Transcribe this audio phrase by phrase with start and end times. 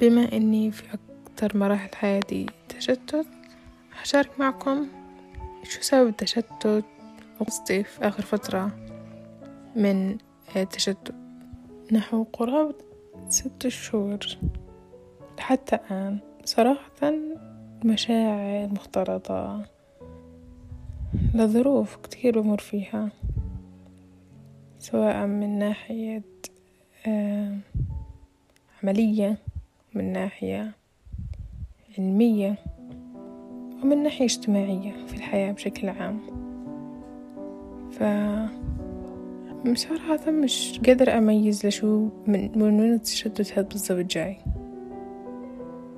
[0.00, 3.26] بما إني في أكتر مراحل حياتي تشتت
[4.00, 4.86] هشارك معكم
[5.62, 6.84] شو سبب التشتت
[7.40, 8.70] قصدي في آخر فترة
[9.76, 10.18] من
[10.56, 11.14] التشتت
[11.92, 12.74] نحو قرابة
[13.28, 14.18] ست شهور
[15.38, 16.18] حتى الآن.
[16.44, 17.12] صراحة
[17.84, 19.64] مشاعر مختلطة.
[21.34, 23.10] لظروف كتير بمر فيها
[24.78, 26.22] سواء من ناحية
[28.82, 29.38] عملية
[29.94, 30.72] من ناحية
[31.98, 32.58] علمية
[33.82, 36.20] ومن ناحية اجتماعية في الحياة بشكل عام.
[37.90, 38.02] ف
[39.72, 44.36] بصراحة مش قادرة أميز لشو من من وين التشتت هاد بالضبط جاي.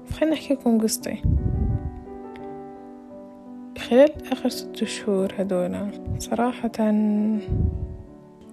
[0.06, 1.22] فخليني أحكي لكم قصتي.
[3.78, 6.92] خلال آخر ست شهور هدولا صراحة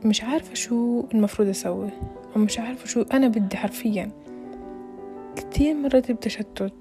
[0.05, 1.89] مش عارفة شو المفروض أسوي
[2.35, 4.11] أو مش عارفة شو أنا بدي حرفيا.
[5.35, 6.73] كتير مريت بتشتت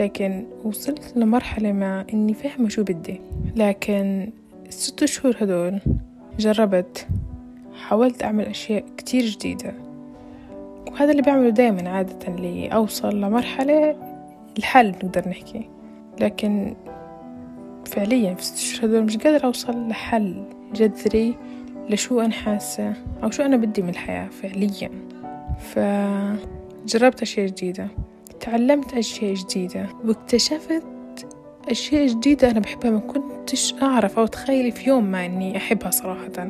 [0.00, 3.20] لكن وصلت لمرحلة ما إني فاهمة شو بدي.
[3.56, 4.30] لكن
[4.66, 5.80] الست شهور هدول
[6.38, 7.06] جربت
[7.74, 9.74] حاولت أعمل أشياء كتير جديدة.
[10.90, 13.96] وهذا اللي بعمله دايما عادة اللي أوصل لمرحلة
[14.58, 15.68] الحل نقدر نحكي.
[16.20, 16.74] لكن
[17.86, 20.44] فعليا في الست شهور هدول مش قادرة أوصل لحل
[20.74, 21.34] جذري
[21.90, 24.90] لشو أنا حاسة أو شو أنا بدي من الحياة فعليا.
[26.86, 27.88] فجربت أشياء جديدة
[28.40, 30.82] تعلمت أشياء جديدة واكتشفت
[31.70, 36.48] أشياء جديدة أنا بحبها ما كنتش أعرف أو أتخيل في يوم ما إني أحبها صراحة.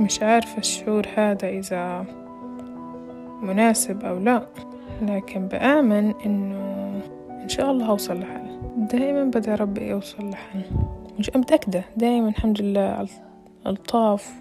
[0.00, 2.04] مش عارفة الشعور هذا إذا
[3.42, 4.46] مناسب أو لا
[5.02, 10.62] لكن بآمن إنه إن شاء الله هوصل لحل دائما بدعي ربي أوصل لحل
[11.18, 13.06] مش متأكدة دائما الحمد لله
[13.66, 14.32] ألطاف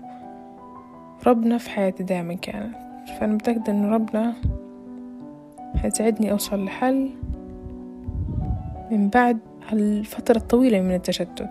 [1.28, 2.84] ربنا في حياتي دائما كانت.
[3.20, 4.34] فأنا متأكدة إن ربنا
[5.76, 7.10] حيساعدني أوصل لحل
[8.92, 9.40] من بعد
[9.74, 11.50] الفترة الطويلة من التشتت.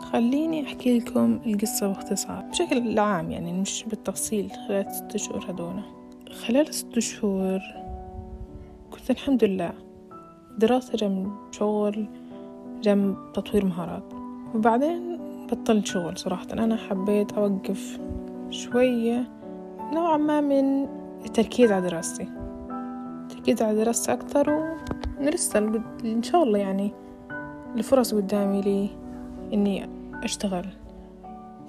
[0.00, 5.82] خليني أحكي لكم القصة باختصار بشكل عام يعني مش بالتفصيل خلال ست شهور هدونا
[6.30, 7.60] خلال ست شهور
[8.90, 9.72] كنت الحمد لله
[10.58, 12.06] دراسة جنب شغل
[12.82, 14.02] جنب تطوير مهارات.
[14.54, 15.18] وبعدين
[15.52, 16.46] بطلت شغل صراحة.
[16.52, 17.98] أنا حبيت أوقف
[18.50, 19.39] شوية
[19.92, 20.88] نوعا ما من
[21.26, 22.28] التركيز على دراستي.
[23.22, 24.74] التركيز على دراستي أكتر
[25.20, 25.58] ولسه
[26.04, 26.92] إن شاء الله يعني
[27.76, 28.90] الفرص قدامي لي
[29.52, 29.88] إني
[30.24, 30.66] أشتغل.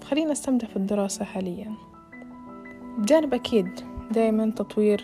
[0.04, 1.74] خليني أستمتع في الدراسة حاليا.
[2.98, 3.80] بجانب أكيد
[4.12, 5.04] دايما تطوير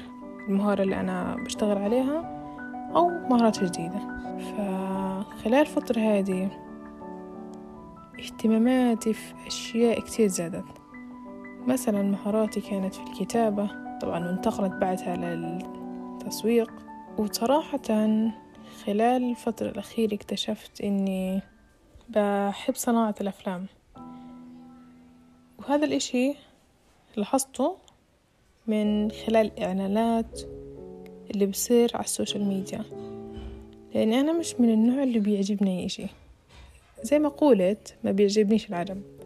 [0.49, 2.43] المهارة اللي أنا بشتغل عليها
[2.95, 3.99] أو مهارات جديدة.
[4.37, 6.49] فخلال الفترة هذه
[8.19, 10.65] اهتماماتي في أشياء كتير زادت.
[11.67, 13.69] مثلا مهاراتي كانت في الكتابة
[14.01, 16.71] طبعا وانتقلت بعدها للتسويق.
[17.17, 17.87] وصراحة
[18.85, 21.41] خلال الفترة الأخيرة اكتشفت إني
[22.09, 23.65] بحب صناعة الأفلام.
[25.59, 26.33] وهذا الإشي
[27.15, 27.77] لاحظته
[28.67, 30.41] من خلال الإعلانات
[31.31, 32.83] اللي بصير على ال social media.
[33.95, 36.07] لأني أنا مش من النوع اللي بيعجبني إشي.
[37.03, 39.16] زي ما قولت ما بيعجبنيش العجب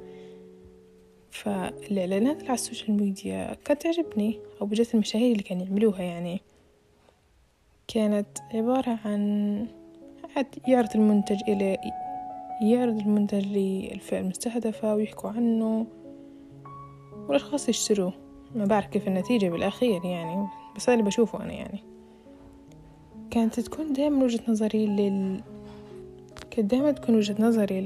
[1.32, 6.42] فالإعلانات على ال social media كانت تعجبني أو بجد المشاهير اللي كانوا يعملوها يعني.
[7.88, 9.68] كانت عبارة عن
[10.68, 11.78] يعرض المنتج إلى
[12.62, 15.88] يعرض المنتج للفئة المستهدفة ويحكوا عنه
[17.28, 18.14] والأشخاص يشتروه
[18.56, 21.84] ما بعرف كيف النتيجة بالأخير يعني بس هذا اللي بشوفه أنا يعني.
[23.32, 25.42] كانت تكون دائما وجهة نظري لل
[26.52, 27.82] كانت دائما تكون وجهة نظري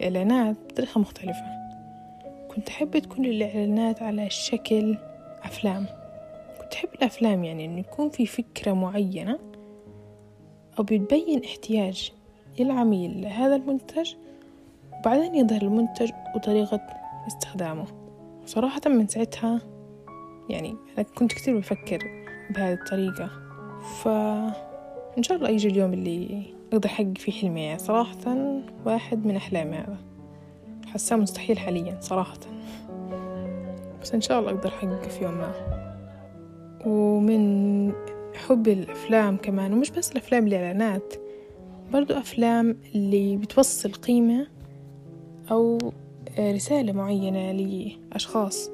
[0.00, 1.61] للإعلانات بطريقة مختلفة.
[2.56, 4.96] كنت أحب تكون الإعلانات على شكل
[5.42, 5.86] أفلام.
[6.60, 9.38] كنت أحب الأفلام يعني إنه يكون في فكرة معينة
[10.78, 12.12] أو بتبين احتياج
[12.60, 14.14] العميل لهذا المنتج
[14.98, 16.80] وبعدين يظهر المنتج وطريقة
[17.26, 17.86] استخدامه.
[18.46, 19.60] صراحة من ساعتها
[20.50, 21.98] يعني أنا كنت كتير بفكر
[22.50, 23.30] بهذه الطريقة.
[24.02, 27.64] فإن شاء الله يجي اليوم اللي أقدر أحقق فيه حلمي.
[27.64, 28.36] يعني صراحة
[28.86, 29.96] واحد من أحلامي هذا.
[30.92, 32.38] حاساه مستحيل حاليا صراحة.
[34.02, 35.52] بس إن شاء الله أقدر أحقق في يوم ما.
[36.86, 37.92] ومن
[38.34, 41.14] حبي الأفلام كمان ومش بس الأفلام الإعلانات.
[41.92, 44.46] برضو أفلام اللي بتوصل قيمة
[45.50, 45.78] أو
[46.38, 48.70] رسالة معينة لأشخاص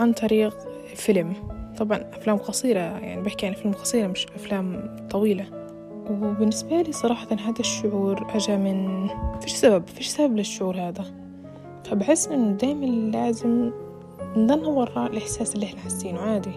[0.00, 0.58] عن طريق
[0.94, 1.34] فيلم.
[1.78, 5.46] طبعا أفلام قصيرة يعني بحكي عن أفلام قصيرة مش أفلام طويلة.
[6.10, 9.08] وبالنسبة لي صراحة هذا الشعور أجا من
[9.40, 11.29] فيش سبب فيش سبب للشعور هذا.
[11.84, 13.70] فبحس إنه دايما لازم
[14.36, 16.52] نضلنا وراء الإحساس اللي إحنا حاسينه عادي.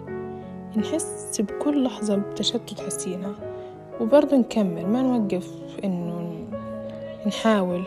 [0.78, 3.36] نحس بكل لحظة بتشتت حسينا.
[4.02, 5.52] وبرضه نكمل ما نوقف
[5.84, 6.48] إنه
[7.28, 7.84] نحاول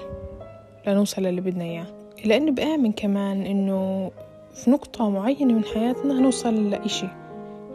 [0.87, 1.87] لنوصل للي بدنا إياه.
[2.25, 4.11] لأنه بآمن كمان إنه
[4.55, 7.09] في نقطة معينة من حياتنا نوصل لإشي.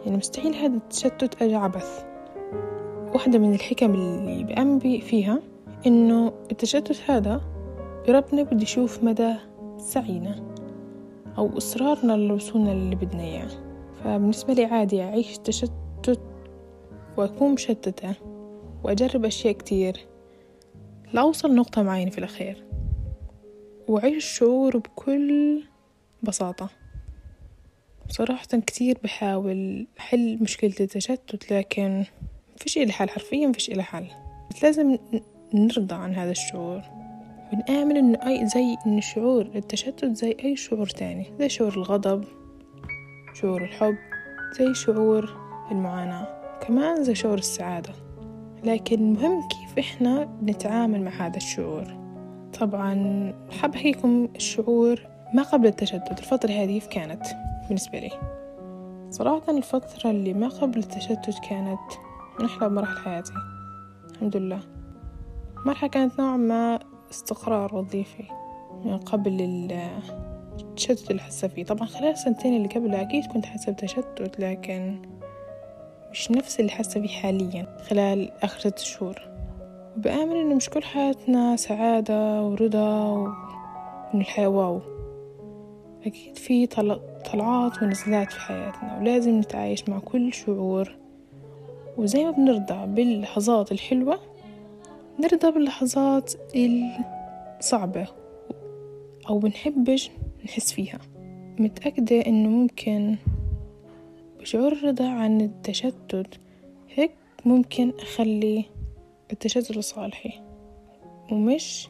[0.04, 2.04] يعني مستحيل هذا التشتت أجى عبث.
[3.14, 5.38] واحدة من الحكم اللي بآمن فيها
[5.86, 7.40] إنه التشتت هذا
[8.08, 9.34] بربنا بده يشوف مدى
[9.82, 10.54] سعينا
[11.38, 13.48] أو إصرارنا لوصولنا للي بدنا إياه
[14.04, 16.20] فبالنسبة لي عادي أعيش تشتت
[17.16, 18.14] وأكون مشتتة
[18.84, 20.06] وأجرب أشياء كتير
[21.12, 22.64] لأوصل نقطة معينة في الأخير.
[23.88, 25.62] وأعيش الشعور بكل
[26.22, 26.68] بساطة.
[28.08, 32.04] صراحة كتير بحاول أحل مشكلة التشتت لكن
[32.56, 34.06] مفيش إلي حل حرفيا مفيش إلي حل.
[34.62, 34.98] لازم
[35.54, 37.01] نرضى عن هذا الشعور.
[37.52, 42.24] ونآمن إنه أي زي إن شعور التشتت زي أي شعور تاني زي شعور الغضب
[43.34, 43.96] شعور الحب
[44.58, 45.30] زي شعور
[45.70, 47.92] المعاناة كمان زي شعور السعادة.
[48.64, 51.84] لكن المهم كيف إحنا نتعامل مع هذا الشعور.
[52.60, 52.94] طبعا
[53.60, 57.26] حاب أحكيكم الشعور ما قبل التشتت الفترة هذه كانت
[57.66, 58.10] بالنسبة لي؟
[59.10, 61.80] صراحة الفترة اللي ما قبل التشتت كانت
[62.38, 63.32] من أحلى مراحل حياتي
[64.12, 64.60] الحمد لله.
[65.66, 66.78] مرحلة كانت نوعا ما
[67.12, 68.24] استقرار وظيفي
[68.84, 69.40] من قبل
[70.60, 75.02] التشتت اللي حاسة فيه طبعا خلال السنتين اللي قبلها أكيد كنت حاسة بتشتت لكن
[76.10, 79.28] مش نفس اللي حاسة فيه حاليا خلال آخر ست شهور.
[79.96, 84.80] وبآمن إنه مش كل حياتنا سعادة ورضا وإن الحياة واو.
[86.06, 86.66] أكيد في
[87.32, 90.96] طلعات ونزلات في حياتنا ولازم نتعايش مع كل شعور.
[91.96, 94.18] وزي ما بنرضى باللحظات الحلوة
[95.20, 96.32] نرضى باللحظات
[97.58, 98.06] الصعبة
[99.28, 100.10] أو بنحبش
[100.44, 100.98] نحس فيها.
[101.58, 103.16] متأكدة إنه ممكن
[104.40, 106.40] بشعور الرضا عن التشتت.
[106.94, 107.10] هيك
[107.44, 108.64] ممكن أخلي
[109.32, 110.40] التشتت لصالحي
[111.32, 111.88] ومش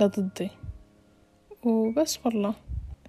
[0.00, 0.50] لضدي.
[1.64, 2.54] وبس والله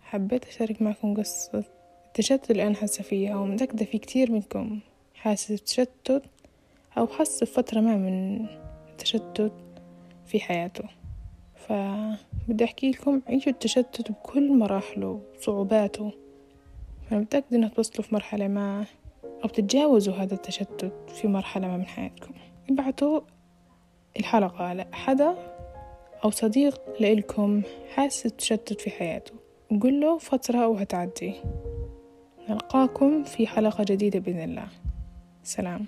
[0.02, 1.64] حبيت أشارك معكم قصة
[2.08, 4.80] التشتت اللي أنا حاسة فيها ومتأكدة في كتير منكم
[5.16, 6.24] حاسس بتشتت
[6.98, 8.46] أو حس بفترة ما من
[9.00, 9.52] التشتت
[10.26, 10.84] في حياته.
[11.56, 16.12] فبدي أحكي لكم عيشوا التشتت بكل مراحله وصعوباته.
[17.12, 18.86] أنا متأكدة إنه توصلوا في مرحلة ما
[19.44, 22.34] أو تتجاوزوا هذا التشتت في مرحلة ما من حياتكم.
[22.70, 23.22] ابعتوا
[24.20, 25.36] الحلقة لحدا
[26.24, 27.62] أو صديق لإلكم
[27.96, 29.34] حاسس التشتت في حياته.
[29.72, 31.34] وقول له فترة وهتعدي.
[32.50, 34.68] نلقاكم في حلقة جديدة بإذن الله.
[35.44, 35.86] سلام.